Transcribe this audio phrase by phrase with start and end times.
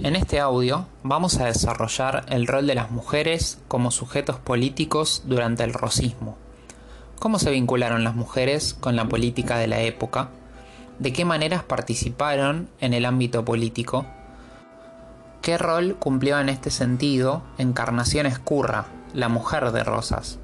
[0.00, 5.64] En este audio vamos a desarrollar el rol de las mujeres como sujetos políticos durante
[5.64, 6.38] el rosismo.
[7.18, 10.28] ¿Cómo se vincularon las mujeres con la política de la época?
[11.00, 14.06] ¿De qué maneras participaron en el ámbito político?
[15.42, 20.38] ¿Qué rol cumplió en este sentido Encarnación Escurra, la mujer de Rosas?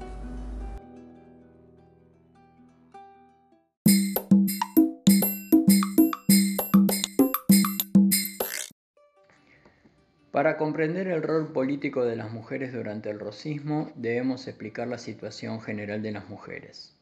[10.35, 15.61] Para comprender el rol político de las mujeres durante el rosismo, debemos explicar la situación
[15.61, 16.93] general de las mujeres.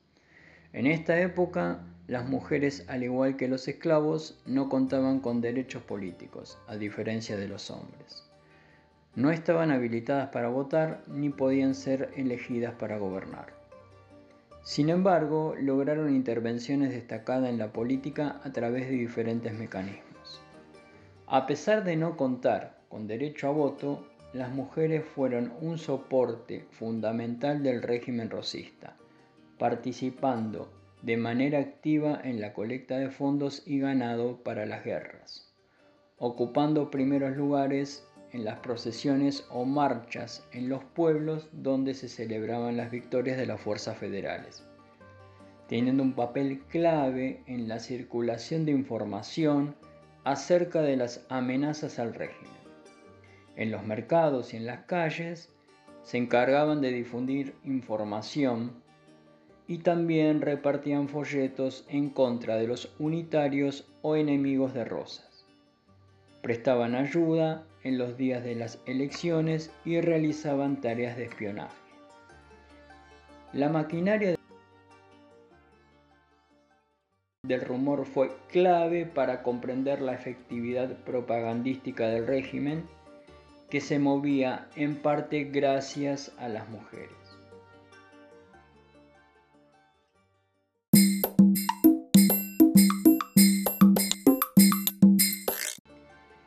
[0.72, 6.60] En esta época, las mujeres, al igual que los esclavos, no contaban con derechos políticos,
[6.68, 8.24] a diferencia de los hombres.
[9.16, 13.48] No estaban habilitadas para votar ni podían ser elegidas para gobernar.
[14.62, 20.40] Sin embargo, lograron intervenciones destacadas en la política a través de diferentes mecanismos.
[21.26, 27.64] A pesar de no contar con derecho a voto, las mujeres fueron un soporte fundamental
[27.64, 28.96] del régimen rosista,
[29.58, 35.52] participando de manera activa en la colecta de fondos y ganado para las guerras,
[36.20, 42.92] ocupando primeros lugares en las procesiones o marchas en los pueblos donde se celebraban las
[42.92, 44.64] victorias de las fuerzas federales,
[45.68, 49.74] teniendo un papel clave en la circulación de información
[50.26, 52.63] acerca de las amenazas al régimen.
[53.56, 55.54] En los mercados y en las calles
[56.02, 58.82] se encargaban de difundir información
[59.68, 65.46] y también repartían folletos en contra de los unitarios o enemigos de Rosas.
[66.42, 71.78] Prestaban ayuda en los días de las elecciones y realizaban tareas de espionaje.
[73.54, 74.36] La maquinaria
[77.44, 82.84] del rumor fue clave para comprender la efectividad propagandística del régimen
[83.74, 87.10] que se movía en parte gracias a las mujeres.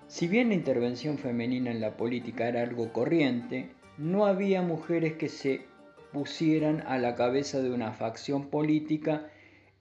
[0.06, 5.28] Si bien la intervención femenina en la política era algo corriente, no había mujeres que
[5.28, 5.66] se
[6.12, 9.32] pusieran a la cabeza de una facción política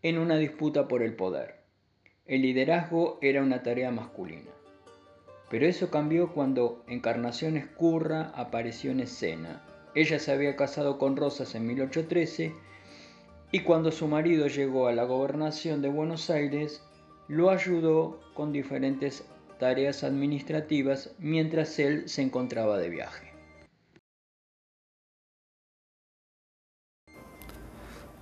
[0.01, 1.57] en una disputa por el poder.
[2.25, 4.54] El liderazgo era una tarea masculina.
[5.50, 9.63] Pero eso cambió cuando Encarnación Escurra apareció en escena.
[9.94, 12.53] Ella se había casado con Rosas en 1813
[13.51, 16.84] y cuando su marido llegó a la gobernación de Buenos Aires,
[17.28, 19.23] lo ayudó con diferentes
[19.59, 23.31] tareas administrativas mientras él se encontraba de viaje.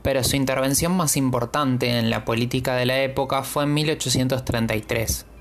[0.03, 5.32] Pero su intervención más importante en la política de la época fue en 1833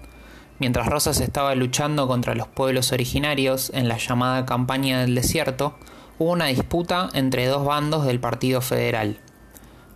[0.59, 5.75] Mientras Rosas estaba luchando contra los pueblos originarios en la llamada Campaña del Desierto,
[6.19, 9.19] hubo una disputa entre dos bandos del Partido Federal.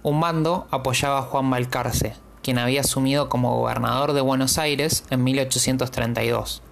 [0.03, 5.25] Un bando apoyaba a Juan Balcarce, quien había asumido como gobernador de Buenos Aires en
[5.25, 6.62] 1832,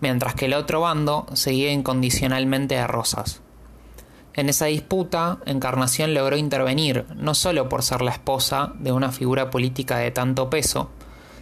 [0.00, 3.42] mientras que el otro bando seguía incondicionalmente a Rosas.
[4.32, 9.50] En esa disputa, Encarnación logró intervenir no solo por ser la esposa de una figura
[9.50, 10.90] política de tanto peso,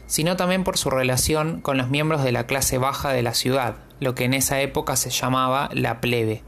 [0.09, 3.77] sino también por su relación con los miembros de la clase baja de la ciudad,
[4.01, 6.43] lo que en esa época se llamaba la plebe.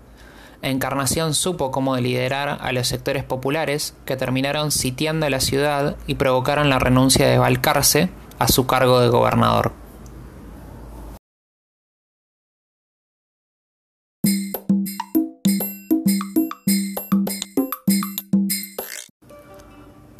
[0.63, 6.69] Encarnación supo cómo liderar a los sectores populares que terminaron sitiando la ciudad y provocaron
[6.69, 9.73] la renuncia de Balcarce a su cargo de gobernador.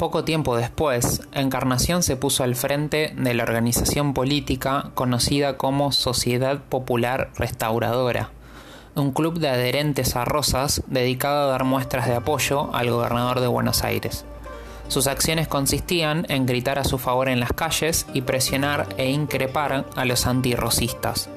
[0.01, 6.57] Poco tiempo después, Encarnación se puso al frente de la organización política conocida como Sociedad
[6.57, 8.31] Popular Restauradora,
[8.95, 13.47] un club de adherentes a Rosas dedicado a dar muestras de apoyo al gobernador de
[13.47, 14.25] Buenos Aires.
[14.87, 19.85] Sus acciones consistían en gritar a su favor en las calles y presionar e increpar
[19.95, 21.29] a los antirrosistas.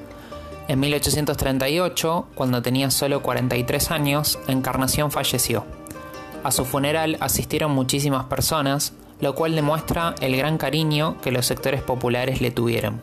[0.67, 5.84] En 1838, cuando tenía solo 43 años, Encarnación falleció.
[6.45, 11.81] A su funeral asistieron muchísimas personas, lo cual demuestra el gran cariño que los sectores
[11.81, 13.01] populares le tuvieron.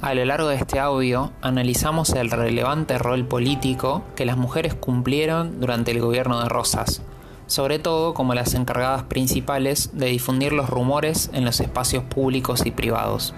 [0.00, 5.60] A lo largo de este audio analizamos el relevante rol político que las mujeres cumplieron
[5.60, 7.02] durante el gobierno de Rosas,
[7.46, 12.70] sobre todo como las encargadas principales de difundir los rumores en los espacios públicos y
[12.70, 13.34] privados.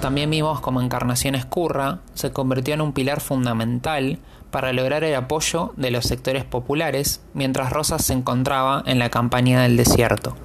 [0.00, 4.18] También vimos como Encarnación Escurra se convirtió en un pilar fundamental
[4.50, 9.62] para lograr el apoyo de los sectores populares, mientras Rosas se encontraba en la campaña
[9.62, 10.36] del desierto.